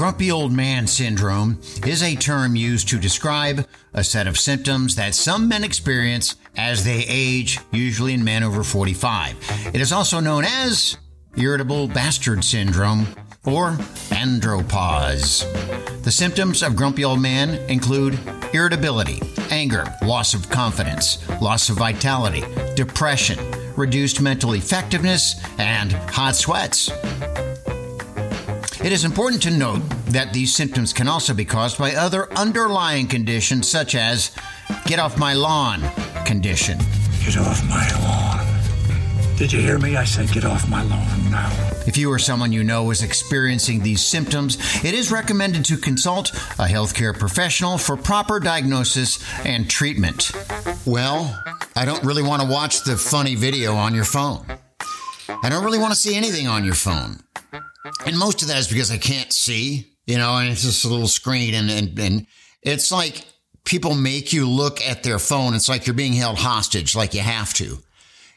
[0.00, 5.14] Grumpy old man syndrome is a term used to describe a set of symptoms that
[5.14, 9.36] some men experience as they age, usually in men over 45.
[9.74, 10.96] It is also known as
[11.36, 13.08] irritable bastard syndrome
[13.44, 13.72] or
[14.08, 15.44] andropause.
[16.02, 18.18] The symptoms of grumpy old man include
[18.54, 19.20] irritability,
[19.50, 22.42] anger, loss of confidence, loss of vitality,
[22.74, 23.38] depression,
[23.76, 26.90] reduced mental effectiveness, and hot sweats.
[28.82, 33.06] It is important to note that these symptoms can also be caused by other underlying
[33.06, 34.30] conditions such as
[34.86, 35.82] get off my lawn
[36.24, 36.78] condition.
[37.22, 39.36] Get off my lawn.
[39.36, 39.96] Did you hear me?
[39.96, 41.50] I said get off my lawn now.
[41.86, 46.30] If you or someone you know is experiencing these symptoms, it is recommended to consult
[46.58, 50.32] a healthcare professional for proper diagnosis and treatment.
[50.86, 51.38] Well,
[51.76, 54.46] I don't really want to watch the funny video on your phone.
[55.42, 57.20] I don't really want to see anything on your phone.
[58.06, 60.88] And most of that is because I can't see, you know, and it's just a
[60.88, 62.26] little screen and, and, and
[62.62, 63.24] it's like
[63.64, 65.54] people make you look at their phone.
[65.54, 67.78] It's like you're being held hostage, like you have to.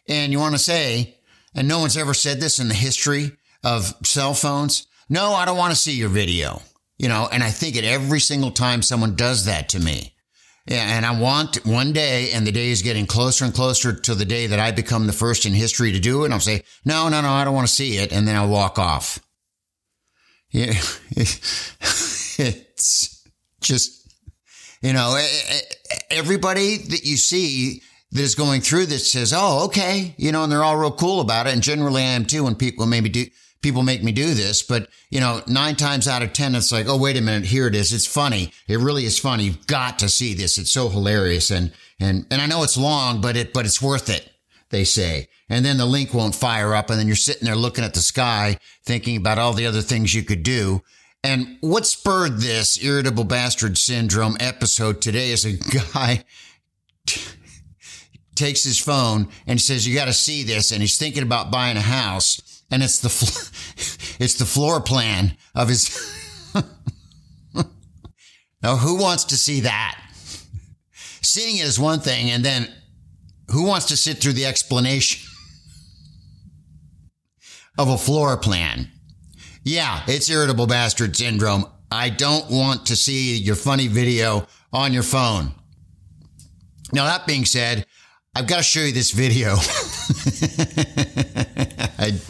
[0.08, 1.18] And you want to say,
[1.56, 3.32] and no one's ever said this in the history
[3.64, 4.88] of cell phones.
[5.10, 6.62] No, I don't want to see your video,
[6.98, 10.14] you know, and I think it every single time someone does that to me.
[10.66, 14.16] Yeah, and I want one day, and the day is getting closer and closer to
[14.16, 16.26] the day that I become the first in history to do it.
[16.26, 18.14] And I'll say, no, no, no, I don't want to see it.
[18.14, 19.20] And then I'll walk off.
[20.54, 20.74] Yeah,
[21.10, 21.68] it's
[23.60, 24.16] just,
[24.84, 25.20] you know,
[26.12, 30.52] everybody that you see that is going through this says, oh, okay, you know, and
[30.52, 31.54] they're all real cool about it.
[31.54, 33.26] And generally I am too when people maybe do,
[33.64, 36.86] people make me do this, but you know, nine times out of 10, it's like,
[36.88, 37.46] oh, wait a minute.
[37.46, 37.92] Here it is.
[37.92, 38.52] It's funny.
[38.68, 39.46] It really is funny.
[39.46, 40.60] You've got to see this.
[40.60, 41.50] It's so hilarious.
[41.50, 44.30] And, and, and I know it's long, but it, but it's worth it.
[44.74, 45.28] They say.
[45.50, 46.90] And then the link won't fire up.
[46.90, 50.16] And then you're sitting there looking at the sky, thinking about all the other things
[50.16, 50.82] you could do.
[51.24, 55.54] And what spurred this irritable bastard syndrome episode today is a
[55.94, 56.24] guy
[58.36, 60.72] takes his phone and says, you got to see this.
[60.72, 63.10] And he's thinking about buying a house and it's the
[64.24, 66.52] it's the floor plan of his.
[68.64, 70.04] now, who wants to see that?
[71.22, 72.74] Seeing it is one thing, and then
[73.52, 75.30] who wants to sit through the explanation
[77.78, 78.90] of a floor plan?
[79.64, 81.66] Yeah, it's irritable bastard syndrome.
[81.92, 85.52] I don't want to see your funny video on your phone.
[86.92, 87.86] Now, that being said,
[88.36, 89.56] I've got to show you this video.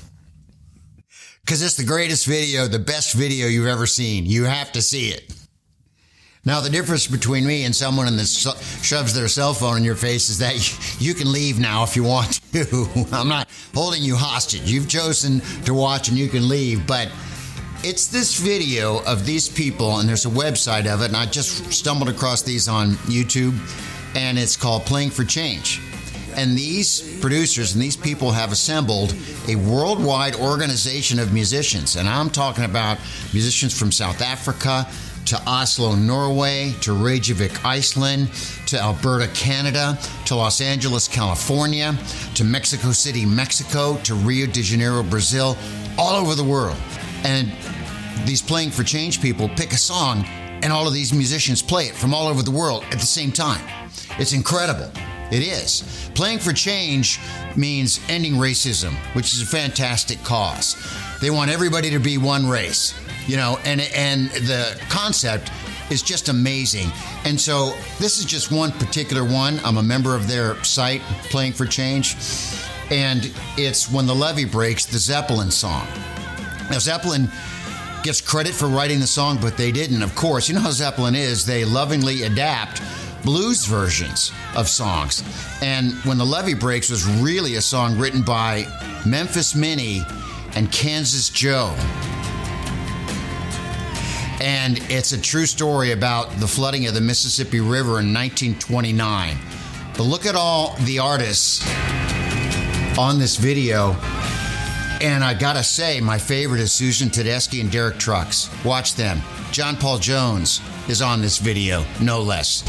[1.46, 4.26] Because it's the greatest video, the best video you've ever seen.
[4.26, 5.34] You have to see it.
[6.46, 8.28] Now, the difference between me and someone that
[8.82, 10.56] shoves their cell phone in your face is that
[11.00, 13.08] you can leave now if you want to.
[13.14, 14.70] I'm not holding you hostage.
[14.70, 17.10] You've chosen to watch and you can leave, but
[17.82, 21.72] it's this video of these people, and there's a website of it, and I just
[21.72, 23.58] stumbled across these on YouTube,
[24.16, 25.82] and it's called Playing for Change.
[26.36, 29.16] And these producers and these people have assembled
[29.48, 31.96] a worldwide organization of musicians.
[31.96, 32.98] And I'm talking about
[33.34, 34.88] musicians from South Africa
[35.34, 38.32] to Oslo, Norway, to Reykjavik, Iceland,
[38.68, 41.98] to Alberta, Canada, to Los Angeles, California,
[42.36, 45.58] to Mexico City, Mexico, to Rio de Janeiro, Brazil,
[45.98, 46.78] all over the world.
[47.24, 47.52] And
[48.28, 50.24] these Playing for Change people pick a song,
[50.62, 53.32] and all of these musicians play it from all over the world at the same
[53.32, 53.68] time.
[54.20, 54.92] It's incredible.
[55.32, 56.12] It is.
[56.14, 57.20] Playing for change
[57.56, 60.76] means ending racism, which is a fantastic cause.
[61.22, 62.94] They want everybody to be one race,
[63.28, 65.52] you know, and and the concept
[65.90, 66.92] is just amazing.
[67.26, 69.60] And so this is just one particular one.
[69.64, 72.16] I'm a member of their site, Playing for Change,
[72.90, 75.88] and it's when the levee breaks, the Zeppelin song.
[76.70, 77.30] Now Zeppelin
[78.04, 80.02] gets credit for writing the song, but they didn't.
[80.02, 81.46] Of course, you know how Zeppelin is.
[81.46, 82.82] They lovingly adapt
[83.24, 85.24] blues versions of songs.
[85.62, 88.68] And When the Levee Breaks was really a song written by
[89.06, 90.02] Memphis Minnie
[90.56, 91.76] and Kansas Joe.
[94.44, 99.38] And it's a true story about the flooding of the Mississippi River in 1929.
[99.96, 101.66] But look at all the artists
[103.00, 103.96] on this video.
[105.02, 108.50] And I gotta say, my favorite is Susan Tedeschi and Derek Trucks.
[108.66, 109.22] Watch them.
[109.54, 110.60] John Paul Jones
[110.90, 112.64] is on this video, no less.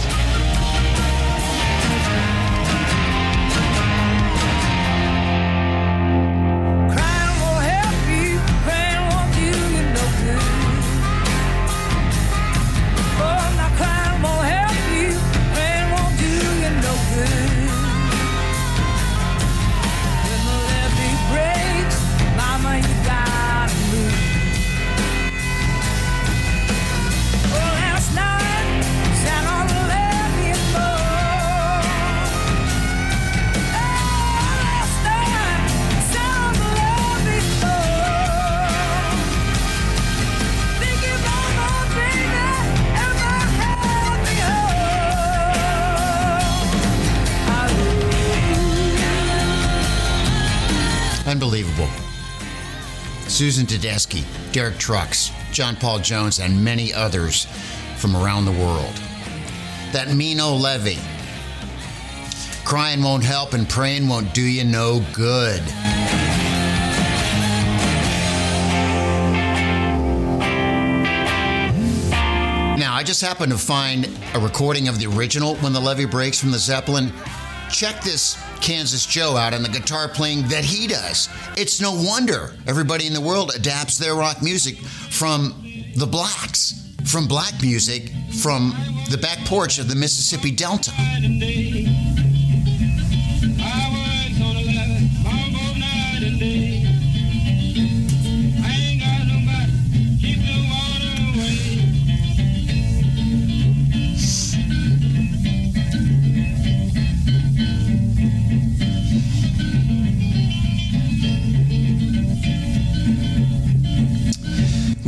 [53.29, 57.47] Susan Tedeschi, Derek Trucks, John Paul Jones, and many others
[57.97, 58.95] from around the world.
[59.93, 60.99] That Mino Levy.
[62.65, 65.63] Crying won't help and praying won't do you no good.
[72.79, 76.41] Now, I just happened to find a recording of the original When the Levee Breaks
[76.41, 77.13] from the Zeppelin.
[77.71, 81.29] Check this Kansas Joe out on the guitar playing that he does.
[81.55, 85.63] It's no wonder everybody in the world adapts their rock music from
[85.97, 86.73] the blacks,
[87.05, 88.75] from black music, from
[89.11, 90.93] the back porch of the Mississippi Delta.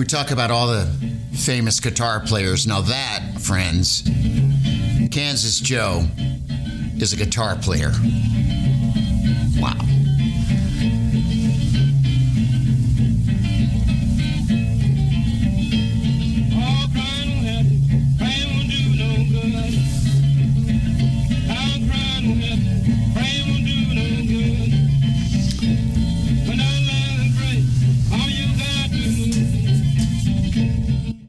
[0.08, 0.86] Talk about all the
[1.32, 2.66] famous guitar players.
[2.66, 4.02] Now, that, friends,
[5.10, 6.04] Kansas Joe
[6.98, 7.90] is a guitar player.
[9.58, 9.95] Wow.